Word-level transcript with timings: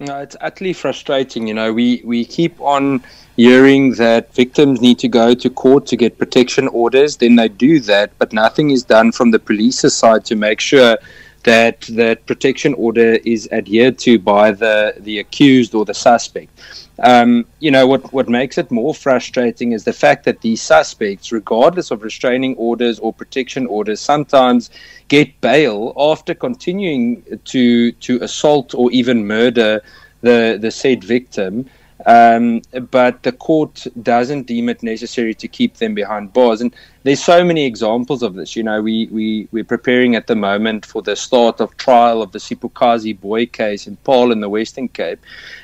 No, 0.00 0.18
it's 0.18 0.36
utterly 0.40 0.72
frustrating. 0.72 1.46
You 1.46 1.52
know, 1.52 1.74
we, 1.74 2.00
we 2.06 2.24
keep 2.24 2.58
on 2.58 3.04
hearing 3.36 3.92
that 3.96 4.32
victims 4.34 4.80
need 4.80 4.98
to 5.00 5.08
go 5.08 5.34
to 5.34 5.50
court 5.50 5.86
to 5.88 5.96
get 5.96 6.16
protection 6.16 6.68
orders. 6.68 7.18
Then 7.18 7.36
they 7.36 7.48
do 7.48 7.80
that, 7.80 8.10
but 8.18 8.32
nothing 8.32 8.70
is 8.70 8.82
done 8.82 9.12
from 9.12 9.30
the 9.30 9.38
police's 9.38 9.94
side 9.94 10.24
to 10.24 10.36
make 10.36 10.58
sure 10.58 10.96
that 11.42 11.82
that 11.82 12.24
protection 12.24 12.72
order 12.74 13.18
is 13.26 13.46
adhered 13.52 13.98
to 13.98 14.18
by 14.18 14.52
the, 14.52 14.94
the 15.00 15.18
accused 15.18 15.74
or 15.74 15.84
the 15.84 15.94
suspect. 15.94 16.50
Um, 17.02 17.46
you 17.60 17.70
know, 17.70 17.86
what, 17.86 18.12
what 18.12 18.28
makes 18.28 18.58
it 18.58 18.70
more 18.70 18.94
frustrating 18.94 19.72
is 19.72 19.84
the 19.84 19.92
fact 19.92 20.24
that 20.24 20.42
these 20.42 20.60
suspects, 20.60 21.32
regardless 21.32 21.90
of 21.90 22.02
restraining 22.02 22.54
orders 22.56 22.98
or 22.98 23.12
protection 23.12 23.66
orders, 23.66 24.00
sometimes 24.00 24.70
get 25.08 25.40
bail 25.40 25.94
after 25.96 26.34
continuing 26.34 27.22
to, 27.46 27.92
to 27.92 28.22
assault 28.22 28.74
or 28.74 28.90
even 28.92 29.26
murder 29.26 29.80
the, 30.20 30.58
the 30.60 30.70
said 30.70 31.02
victim. 31.02 31.64
Um, 32.06 32.62
but 32.90 33.22
the 33.22 33.32
court 33.32 33.86
doesn't 34.02 34.44
deem 34.44 34.68
it 34.68 34.82
necessary 34.82 35.34
to 35.34 35.48
keep 35.48 35.76
them 35.76 35.94
behind 35.94 36.32
bars. 36.32 36.60
And 36.60 36.74
there's 37.02 37.22
so 37.22 37.44
many 37.44 37.66
examples 37.66 38.22
of 38.22 38.34
this. 38.34 38.56
You 38.56 38.62
know, 38.62 38.80
we, 38.80 39.06
we, 39.06 39.48
we're 39.52 39.64
preparing 39.64 40.16
at 40.16 40.26
the 40.26 40.36
moment 40.36 40.86
for 40.86 41.02
the 41.02 41.14
start 41.14 41.60
of 41.60 41.76
trial 41.76 42.22
of 42.22 42.32
the 42.32 42.38
Sipukazi 42.38 43.18
boy 43.18 43.46
case 43.46 43.86
in 43.86 43.96
Paarl 43.96 44.32
in 44.32 44.40
the 44.40 44.48
Western 44.48 44.88
Cape. 44.88 45.20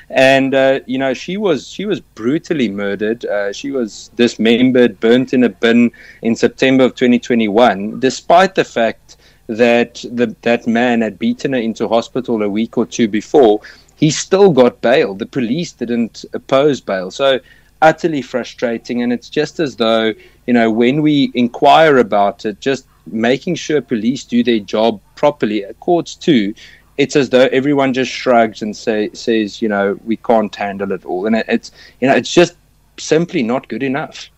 And, 0.09 0.53
uh, 0.53 0.81
you 0.85 0.97
know, 0.97 1.13
she 1.13 1.37
was, 1.37 1.67
she 1.67 1.85
was 1.85 1.99
brutally 1.99 2.69
murdered. 2.69 3.25
Uh, 3.25 3.51
she 3.51 3.71
was 3.71 4.11
dismembered, 4.15 4.99
burnt 4.99 5.33
in 5.33 5.43
a 5.43 5.49
bin 5.49 5.91
in 6.21 6.35
September 6.35 6.83
of 6.83 6.95
2021, 6.95 7.99
despite 7.99 8.55
the 8.55 8.63
fact 8.63 9.17
that 9.47 10.03
the, 10.11 10.35
that 10.41 10.67
man 10.67 11.01
had 11.01 11.17
beaten 11.17 11.53
her 11.53 11.59
into 11.59 11.87
hospital 11.87 12.43
a 12.43 12.49
week 12.49 12.77
or 12.77 12.85
two 12.85 13.07
before 13.07 13.61
he 13.97 14.09
still 14.09 14.51
got 14.51 14.81
bail. 14.81 15.13
The 15.15 15.25
police 15.25 15.73
didn't 15.73 16.23
oppose 16.33 16.79
bail. 16.79 17.11
So 17.11 17.39
utterly 17.81 18.21
frustrating. 18.21 19.03
And 19.03 19.11
it's 19.11 19.29
just 19.29 19.59
as 19.59 19.75
though, 19.75 20.13
you 20.45 20.53
know, 20.53 20.71
when 20.71 21.01
we 21.01 21.31
inquire 21.33 21.97
about 21.97 22.45
it, 22.45 22.59
just 22.59 22.87
making 23.07 23.55
sure 23.55 23.81
police 23.81 24.23
do 24.23 24.43
their 24.43 24.59
job 24.59 25.01
properly, 25.15 25.65
courts 25.79 26.15
too, 26.15 26.53
it's 26.97 27.15
as 27.15 27.29
though 27.29 27.47
everyone 27.51 27.93
just 27.93 28.11
shrugs 28.11 28.61
and 28.61 28.75
say, 28.75 29.09
says, 29.13 29.61
you 29.61 29.69
know, 29.69 29.99
we 30.05 30.17
can't 30.17 30.55
handle 30.55 30.91
it 30.91 31.05
all. 31.05 31.25
And 31.27 31.35
it's, 31.35 31.71
you 32.01 32.07
know, 32.07 32.15
it's 32.15 32.33
just 32.33 32.55
simply 32.97 33.43
not 33.43 33.67
good 33.67 33.83
enough. 33.83 34.29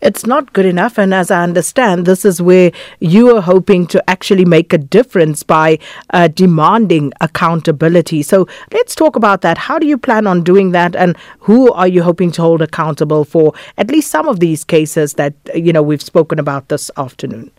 It's 0.00 0.26
not 0.26 0.52
good 0.52 0.66
enough. 0.66 0.96
And 0.96 1.12
as 1.12 1.30
I 1.30 1.42
understand, 1.42 2.06
this 2.06 2.24
is 2.24 2.40
where 2.40 2.70
you 3.00 3.36
are 3.36 3.40
hoping 3.40 3.86
to 3.88 4.08
actually 4.08 4.44
make 4.44 4.72
a 4.72 4.78
difference 4.78 5.42
by 5.42 5.78
uh, 6.10 6.28
demanding 6.28 7.12
accountability. 7.20 8.22
So 8.22 8.46
let's 8.72 8.94
talk 8.94 9.16
about 9.16 9.40
that. 9.40 9.58
How 9.58 9.78
do 9.78 9.86
you 9.86 9.98
plan 9.98 10.26
on 10.26 10.44
doing 10.44 10.70
that? 10.72 10.94
And 10.94 11.16
who 11.40 11.72
are 11.72 11.88
you 11.88 12.02
hoping 12.02 12.30
to 12.32 12.42
hold 12.42 12.62
accountable 12.62 13.24
for 13.24 13.54
at 13.76 13.90
least 13.90 14.10
some 14.10 14.28
of 14.28 14.38
these 14.38 14.62
cases 14.62 15.14
that, 15.14 15.34
you 15.54 15.72
know, 15.72 15.82
we've 15.82 16.02
spoken 16.02 16.38
about 16.38 16.68
this 16.68 16.90
afternoon? 16.96 17.50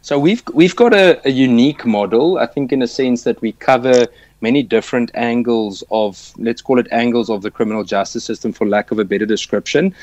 So 0.00 0.18
we've 0.18 0.42
we've 0.52 0.76
got 0.76 0.92
a, 0.92 1.26
a 1.26 1.30
unique 1.30 1.86
model, 1.86 2.36
I 2.36 2.44
think, 2.44 2.72
in 2.72 2.82
a 2.82 2.86
sense 2.86 3.22
that 3.24 3.40
we 3.40 3.52
cover 3.52 4.06
many 4.46 4.62
different 4.76 5.10
angles 5.14 5.82
of 5.90 6.32
let's 6.48 6.62
call 6.66 6.78
it 6.84 6.88
angles 7.04 7.28
of 7.30 7.42
the 7.46 7.50
criminal 7.50 7.84
justice 7.94 8.24
system 8.30 8.52
for 8.52 8.66
lack 8.76 8.90
of 8.90 8.98
a 8.98 9.06
better 9.12 9.28
description 9.34 9.94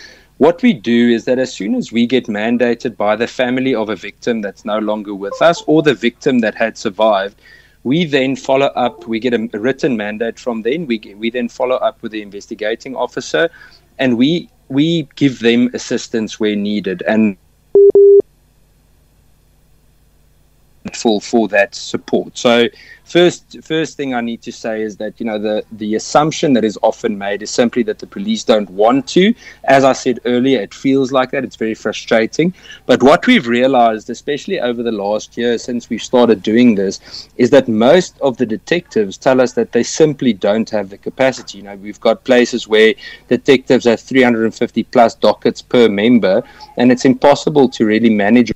what 0.42 0.64
we 0.64 0.74
do 0.74 1.10
is 1.10 1.26
that 1.26 1.38
as 1.38 1.54
soon 1.54 1.76
as 1.76 1.92
we 1.92 2.08
get 2.08 2.26
mandated 2.26 2.98
by 2.98 3.16
the 3.16 3.28
family 3.28 3.76
of 3.76 3.90
a 3.90 3.96
victim 3.96 4.42
that's 4.42 4.66
no 4.66 4.80
longer 4.80 5.14
with 5.14 5.40
us 5.40 5.62
or 5.68 5.84
the 5.84 5.94
victim 5.94 6.40
that 6.40 6.56
had 6.56 6.80
survived, 6.80 7.40
we 7.84 8.06
then 8.06 8.36
follow 8.36 8.66
up. 8.86 9.08
We 9.08 9.20
get 9.20 9.36
a, 9.36 9.60
written 9.60 9.98
mandate 9.98 10.40
from 10.40 10.64
them. 10.64 10.88
We 10.88 10.98
we 11.16 11.30
then 11.30 11.48
follow 11.48 11.76
up 11.76 12.02
with 12.02 12.12
the 12.12 12.24
investigating 12.24 12.96
officer, 12.96 13.50
and 14.00 14.18
we 14.18 14.50
we 14.68 15.08
give 15.16 15.40
them 15.40 15.70
assistance 15.76 16.40
where 16.40 16.56
needed. 16.56 17.04
And 17.08 17.38
for 21.02 21.20
for 21.22 21.48
that 21.50 21.76
support. 21.76 22.38
So 22.38 22.68
first 23.12 23.58
first 23.62 23.98
thing 23.98 24.14
I 24.14 24.22
need 24.22 24.42
to 24.44 24.52
say 24.52 24.82
is 24.82 24.96
that 24.98 25.20
you 25.20 25.26
know 25.26 25.38
the 25.38 25.64
the 25.74 25.96
assumption 25.96 26.54
that 26.54 26.64
is 26.64 26.78
often 26.82 27.18
made 27.18 27.42
is 27.42 27.50
simply 27.50 27.84
that 27.84 28.00
the 28.00 28.08
police 28.08 28.44
don't 28.44 28.70
want 28.70 29.08
to. 29.10 29.34
As 29.66 29.84
I 29.84 29.94
said 29.94 30.20
earlier, 30.26 30.62
it 30.62 30.74
feels 30.74 31.12
like 31.12 31.32
that. 31.32 31.44
It's 31.44 31.58
very 31.58 31.74
frustrating. 31.74 32.54
But 32.86 33.04
what 33.04 33.28
we've 33.28 33.48
realized, 33.48 34.10
especially 34.10 34.60
over 34.60 34.82
the 34.84 34.92
last 34.92 35.38
year 35.38 35.58
since 35.58 35.90
we've 35.90 36.02
started 36.02 36.42
doing 36.42 36.76
this, 36.76 37.28
is 37.38 37.50
that 37.50 37.68
most 37.68 38.20
of 38.22 38.38
the 38.38 38.46
detectives 38.46 39.18
tell 39.18 39.42
us 39.42 39.54
that 39.54 39.72
they 39.72 39.84
simply 39.84 40.34
don't 40.34 40.70
have 40.70 40.90
the 40.90 40.98
capacity. 40.98 41.58
You 41.58 41.66
know, 41.66 41.76
we've 41.76 42.00
got 42.00 42.24
places 42.24 42.68
where 42.68 42.94
detectives 43.28 43.86
have 43.86 44.00
350 44.00 44.84
plus 44.84 45.16
dockets 45.16 45.62
per 45.62 45.90
member, 45.90 46.44
and 46.78 46.92
it's 46.92 47.06
impossible 47.06 47.68
to 47.70 47.86
really 47.86 48.10
manage 48.10 48.52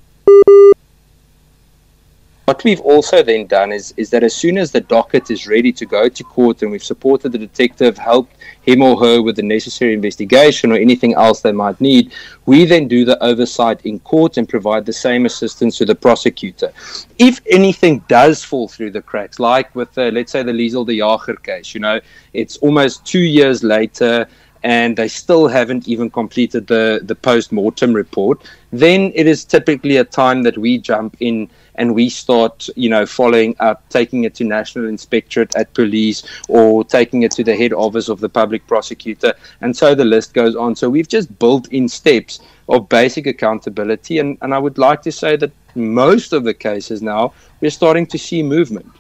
what 2.46 2.64
we've 2.64 2.82
also 2.82 3.24
then 3.24 3.48
done 3.48 3.72
is, 3.72 3.94
is 3.98 4.12
that 4.12 4.24
as 4.24 4.36
soon 4.36 4.58
as 4.58 4.72
the 4.72 4.82
docket 4.82 5.32
is 5.32 5.48
ready 5.48 5.72
to 5.74 5.86
go 5.86 6.08
to 6.08 6.24
court 6.24 6.62
and 6.62 6.72
we've 6.72 6.84
supported 6.84 7.32
the 7.32 7.38
detective, 7.38 7.98
helped 7.98 8.36
him 8.62 8.84
or 8.84 9.00
her 9.00 9.22
with 9.22 9.36
the 9.36 9.44
necessary 9.44 9.94
investigation 9.94 10.72
or 10.72 10.76
anything 10.76 11.16
else 11.16 11.42
they 11.42 11.52
might 11.52 11.80
need, 11.82 12.14
we 12.46 12.64
then 12.66 12.88
do 12.88 13.04
the 13.04 13.22
oversight 13.24 13.84
in 13.86 14.00
court 14.00 14.38
and 14.38 14.48
provide 14.48 14.86
the 14.86 14.94
same 14.94 15.26
assistance 15.26 15.78
to 15.78 15.86
the 15.86 15.96
prosecutor. 15.96 16.72
If 17.18 17.42
anything 17.50 18.00
does 18.08 18.44
fall 18.44 18.68
through 18.68 18.92
the 18.92 19.02
cracks, 19.02 19.40
like 19.40 19.74
with, 19.76 19.98
let's 19.98 20.32
say, 20.32 20.44
the 20.44 20.52
Liesel 20.52 20.86
de 20.86 20.98
Jager 20.98 21.36
case, 21.38 21.74
you 21.74 21.80
know, 21.80 22.00
it's 22.34 22.58
almost 22.58 23.06
two 23.06 23.20
years 23.20 23.64
later 23.64 24.28
and 24.66 24.98
they 24.98 25.08
still 25.08 25.48
haven't 25.48 25.88
even 25.88 26.10
completed 26.10 26.66
the, 26.66 27.00
the 27.04 27.14
post 27.14 27.52
mortem 27.52 27.94
report, 27.94 28.42
then 28.72 29.12
it 29.14 29.28
is 29.28 29.46
typically 29.46 29.98
a 29.98 30.04
time 30.04 30.42
that 30.42 30.58
we 30.58 30.80
jump 30.80 31.16
in 31.20 31.48
and 31.76 31.94
we 31.94 32.10
start, 32.10 32.68
you 32.76 32.90
know, 32.90 33.06
following 33.06 33.56
up, 33.60 33.88
taking 33.90 34.24
it 34.24 34.34
to 34.34 34.44
National 34.44 34.88
Inspectorate 34.88 35.56
at 35.56 35.72
police 35.76 36.24
or 36.50 36.84
taking 36.84 37.22
it 37.22 37.32
to 37.34 37.44
the 37.44 37.56
head 37.56 37.74
office 37.74 38.10
of 38.10 38.20
the 38.22 38.30
public 38.30 38.66
prosecutor. 38.66 39.36
And 39.62 39.78
so 39.78 39.94
the 39.94 40.04
list 40.04 40.34
goes 40.34 40.56
on. 40.56 40.76
So 40.76 40.90
we've 40.90 41.08
just 41.08 41.38
built 41.38 41.68
in 41.72 41.88
steps 41.88 42.40
of 42.68 42.90
basic 42.90 43.28
accountability. 43.28 44.18
And, 44.18 44.36
and 44.42 44.52
I 44.52 44.58
would 44.58 44.80
like 44.80 45.04
to 45.04 45.12
say 45.12 45.36
that 45.36 45.52
most 45.76 46.34
of 46.34 46.44
the 46.44 46.56
cases 46.56 47.04
now, 47.04 47.34
we're 47.62 47.70
starting 47.70 48.08
to 48.08 48.18
see 48.18 48.42
movement. 48.42 48.92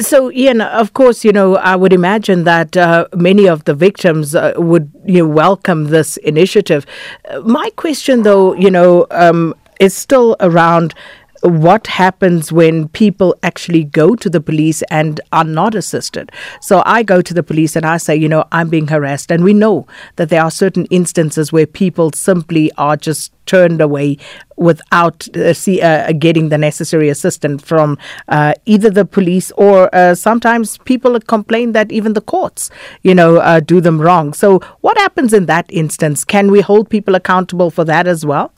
So, 0.00 0.30
Ian, 0.30 0.60
of 0.60 0.92
course, 0.94 1.24
you 1.24 1.32
know, 1.32 1.56
I 1.56 1.76
would 1.76 1.92
imagine 1.92 2.44
that 2.44 2.76
uh, 2.76 3.06
many 3.14 3.46
of 3.48 3.64
the 3.64 3.74
victims 3.74 4.34
uh, 4.34 4.54
would 4.56 4.90
you 5.04 5.18
know, 5.22 5.28
welcome 5.28 5.86
this 5.86 6.16
initiative. 6.18 6.86
Uh, 7.30 7.40
my 7.40 7.70
question, 7.76 8.22
though, 8.22 8.54
you 8.54 8.70
know, 8.70 9.06
um, 9.10 9.54
is 9.80 9.94
still 9.94 10.36
around 10.40 10.94
what 11.44 11.86
happens 11.88 12.50
when 12.50 12.88
people 12.88 13.36
actually 13.42 13.84
go 13.84 14.14
to 14.16 14.30
the 14.30 14.40
police 14.40 14.82
and 14.90 15.20
are 15.30 15.44
not 15.44 15.74
assisted. 15.74 16.32
So 16.62 16.82
I 16.86 17.02
go 17.02 17.20
to 17.20 17.34
the 17.34 17.42
police 17.42 17.76
and 17.76 17.84
I 17.84 17.98
say, 17.98 18.16
you 18.16 18.30
know, 18.30 18.44
I'm 18.50 18.70
being 18.70 18.86
harassed. 18.88 19.30
And 19.30 19.44
we 19.44 19.52
know 19.52 19.86
that 20.16 20.30
there 20.30 20.42
are 20.42 20.50
certain 20.50 20.86
instances 20.86 21.52
where 21.52 21.66
people 21.66 22.12
simply 22.12 22.72
are 22.78 22.96
just 22.96 23.32
turned 23.44 23.82
away 23.82 24.16
without 24.56 25.28
uh, 25.36 25.52
see, 25.52 25.82
uh, 25.82 26.12
getting 26.12 26.48
the 26.48 26.56
necessary 26.56 27.10
assistance 27.10 27.62
from 27.62 27.98
uh, 28.28 28.54
either 28.64 28.88
the 28.88 29.04
police 29.04 29.52
or 29.58 29.94
uh, 29.94 30.14
sometimes 30.14 30.78
people 30.78 31.20
complain 31.20 31.72
that 31.72 31.92
even 31.92 32.14
the 32.14 32.22
courts, 32.22 32.70
you 33.02 33.14
know, 33.14 33.36
uh, 33.36 33.60
do 33.60 33.82
them 33.82 34.00
wrong. 34.00 34.32
So 34.32 34.60
what 34.80 34.96
happens 34.96 35.34
in 35.34 35.44
that 35.46 35.66
instance? 35.68 36.24
Can 36.24 36.50
we 36.50 36.62
hold 36.62 36.88
people 36.88 37.14
accountable 37.14 37.70
for 37.70 37.84
that 37.84 38.06
as 38.06 38.24
well? 38.24 38.50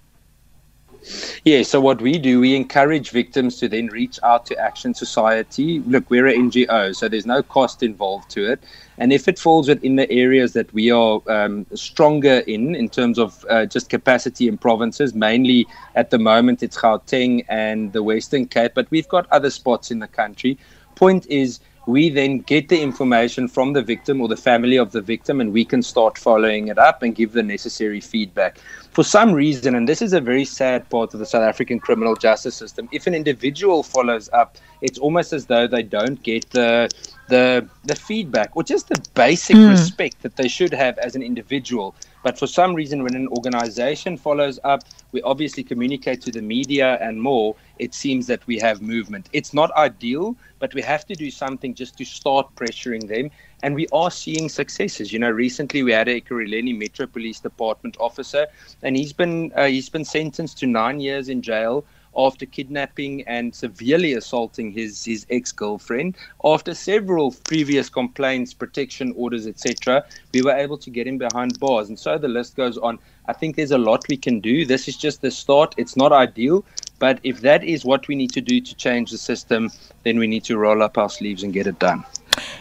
Yeah, 1.44 1.62
so 1.62 1.81
what 1.81 2.00
we 2.00 2.19
do, 2.19 2.41
we 2.41 2.56
encourage 2.56 3.11
victims 3.11 3.56
to 3.59 3.69
then 3.69 3.87
reach 3.87 4.19
out 4.22 4.47
to 4.47 4.59
Action 4.59 4.94
Society. 4.94 5.81
Look, 5.81 6.11
we're 6.11 6.27
an 6.27 6.50
NGO, 6.50 6.94
so 6.94 7.09
there's 7.09 7.27
no 7.27 7.43
cost 7.43 7.83
involved 7.83 8.31
to 8.31 8.50
it. 8.50 8.62
And 8.99 9.12
if 9.12 9.29
it 9.29 9.38
falls 9.38 9.69
within 9.69 9.97
the 9.97 10.11
areas 10.11 10.53
that 10.55 10.73
we 10.73 10.91
are 10.91 11.20
um, 11.29 11.67
stronger 11.75 12.38
in, 12.47 12.75
in 12.75 12.88
terms 12.88 13.19
of 13.19 13.44
uh, 13.49 13.67
just 13.67 13.88
capacity 13.88 14.49
in 14.49 14.58
provinces, 14.58 15.14
mainly 15.14 15.67
at 15.94 16.11
the 16.11 16.19
moment 16.19 16.62
it's 16.62 16.76
Gauteng 16.76 17.44
and 17.49 17.93
the 17.93 18.02
Western 18.02 18.47
Cape, 18.47 18.73
but 18.75 18.91
we've 18.91 19.09
got 19.09 19.31
other 19.31 19.50
spots 19.50 19.91
in 19.91 20.00
the 20.00 20.09
country. 20.09 20.59
Point 20.94 21.26
is, 21.26 21.61
we 21.87 22.11
then 22.11 22.38
get 22.41 22.69
the 22.69 22.81
information 22.81 23.47
from 23.47 23.73
the 23.73 23.83
victim 23.83 24.21
or 24.21 24.27
the 24.27 24.37
family 24.37 24.77
of 24.77 24.91
the 24.91 25.00
victim 25.00 25.41
and 25.41 25.53
we 25.53 25.65
can 25.65 25.83
start 25.83 26.19
following 26.19 26.67
it 26.69 26.79
up 26.79 27.03
and 27.03 27.15
give 27.15 27.33
the 27.33 27.43
necessary 27.43 28.00
feedback. 28.00 28.59
For 28.91 29.05
some 29.05 29.33
reason, 29.33 29.75
and 29.77 29.88
this 29.88 30.03
is 30.03 30.12
a 30.12 30.21
very 30.21 30.44
sad 30.44 30.88
part 30.91 31.15
of 31.15 31.21
the 31.21 31.27
South 31.27 31.43
African 31.43 31.79
criminal 31.79 32.17
justice 32.17 32.56
system, 32.56 32.88
if 32.91 33.06
an 33.06 33.15
individual 33.15 33.85
follows 33.85 34.29
up, 34.33 34.56
it's 34.81 34.99
almost 34.99 35.33
as 35.33 35.47
though 35.47 35.69
they 35.69 35.83
don't 35.83 36.21
get 36.25 36.50
the 36.50 36.91
the 37.28 37.67
the 37.84 37.94
feedback 37.94 38.56
or 38.56 38.62
just 38.62 38.88
the 38.88 39.02
basic 39.14 39.56
mm. 39.56 39.70
respect 39.70 40.23
that 40.23 40.37
they 40.37 40.49
should 40.49 40.73
have 40.73 40.99
as 40.99 41.14
an 41.14 41.23
individual. 41.23 41.94
But 42.23 42.38
for 42.38 42.49
some 42.49 42.75
reason, 42.75 43.05
when 43.05 43.14
an 43.14 43.28
organization 43.28 44.17
follows 44.17 44.58
up, 44.64 44.82
we 45.12 45.23
obviously 45.23 45.62
communicate 45.62 46.20
to 46.23 46.32
the 46.32 46.43
media 46.43 46.99
and 47.00 47.23
more. 47.23 47.55
It 47.78 47.94
seems 47.94 48.26
that 48.26 48.44
we 48.49 48.58
have 48.58 48.82
movement. 48.82 49.28
It's 49.32 49.55
not 49.55 49.70
ideal, 49.76 50.37
but 50.58 50.75
we 50.75 50.82
have 50.82 51.06
to 51.06 51.14
do 51.14 51.31
something 51.31 51.73
just 51.73 51.96
to 51.99 52.05
start 52.05 52.52
pressuring 52.56 53.06
them. 53.06 53.31
And 53.62 53.76
we 53.76 53.87
are 53.93 54.11
seeing 54.11 54.49
successes. 54.49 55.12
You 55.12 55.20
know, 55.20 55.31
recently 55.31 55.84
we 55.84 55.93
had 55.93 56.08
a 56.08 56.20
Ekurhuleni 56.20 56.76
Metro 56.76 57.06
Police 57.06 57.38
Department 57.38 57.96
officer, 58.00 58.46
and 58.82 58.96
he's 58.96 59.12
been 59.12 59.52
uh, 59.55 59.67
he's 59.67 59.88
been 59.88 60.05
sentenced 60.05 60.58
to 60.58 60.67
nine 60.67 60.99
years 61.00 61.28
in 61.28 61.43
jail 61.43 61.84
after 62.16 62.46
kidnapping 62.46 63.22
and 63.26 63.54
severely 63.54 64.14
assaulting 64.14 64.72
his, 64.72 65.04
his 65.04 65.26
ex-girlfriend. 65.30 66.16
After 66.44 66.74
several 66.74 67.32
previous 67.44 67.88
complaints, 67.88 68.54
protection 68.54 69.12
orders, 69.16 69.46
etc., 69.46 70.04
we 70.32 70.42
were 70.42 70.56
able 70.56 70.78
to 70.78 70.90
get 70.90 71.06
him 71.06 71.18
behind 71.18 71.58
bars. 71.60 71.88
And 71.88 71.98
so 71.98 72.18
the 72.18 72.28
list 72.28 72.56
goes 72.56 72.78
on. 72.78 72.98
I 73.26 73.32
think 73.32 73.56
there's 73.56 73.72
a 73.72 73.78
lot 73.78 74.04
we 74.08 74.16
can 74.16 74.40
do. 74.40 74.64
This 74.64 74.88
is 74.88 74.96
just 74.96 75.20
the 75.20 75.30
start. 75.30 75.74
It's 75.76 75.96
not 75.96 76.12
ideal, 76.12 76.64
but 76.98 77.20
if 77.22 77.40
that 77.42 77.64
is 77.64 77.84
what 77.84 78.08
we 78.08 78.14
need 78.14 78.32
to 78.32 78.40
do 78.40 78.60
to 78.60 78.74
change 78.74 79.10
the 79.10 79.18
system, 79.18 79.70
then 80.04 80.18
we 80.18 80.26
need 80.26 80.44
to 80.44 80.56
roll 80.56 80.82
up 80.82 80.96
our 80.96 81.10
sleeves 81.10 81.42
and 81.42 81.52
get 81.52 81.66
it 81.66 81.78
done. 81.78 82.04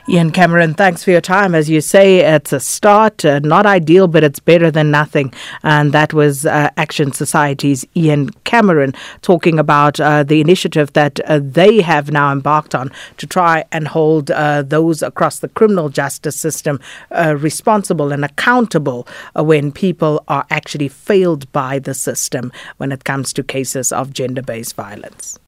Ian 0.07 0.31
Cameron, 0.31 0.73
thanks 0.73 1.03
for 1.03 1.11
your 1.11 1.21
time. 1.21 1.55
As 1.55 1.69
you 1.69 1.81
say, 1.81 2.19
it's 2.19 2.53
a 2.53 2.59
start, 2.59 3.25
uh, 3.25 3.39
not 3.39 3.65
ideal, 3.65 4.07
but 4.07 4.23
it's 4.23 4.39
better 4.39 4.69
than 4.69 4.91
nothing. 4.91 5.33
And 5.63 5.91
that 5.93 6.13
was 6.13 6.45
uh, 6.45 6.69
Action 6.77 7.11
Society's 7.11 7.85
Ian 7.95 8.29
Cameron 8.43 8.93
talking 9.21 9.59
about 9.59 9.99
uh, 9.99 10.23
the 10.23 10.41
initiative 10.41 10.93
that 10.93 11.19
uh, 11.21 11.39
they 11.41 11.81
have 11.81 12.11
now 12.11 12.31
embarked 12.31 12.75
on 12.75 12.91
to 13.17 13.27
try 13.27 13.65
and 13.71 13.87
hold 13.87 14.31
uh, 14.31 14.61
those 14.61 15.01
across 15.01 15.39
the 15.39 15.49
criminal 15.49 15.89
justice 15.89 16.39
system 16.39 16.79
uh, 17.11 17.35
responsible 17.37 18.11
and 18.11 18.23
accountable 18.23 19.07
when 19.35 19.71
people 19.71 20.23
are 20.27 20.45
actually 20.49 20.87
failed 20.87 21.51
by 21.51 21.79
the 21.79 21.93
system 21.93 22.51
when 22.77 22.91
it 22.91 23.03
comes 23.03 23.33
to 23.33 23.43
cases 23.43 23.91
of 23.91 24.13
gender 24.13 24.41
based 24.41 24.75
violence. 24.75 25.39